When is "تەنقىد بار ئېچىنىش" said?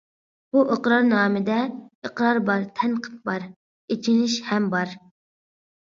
2.79-4.39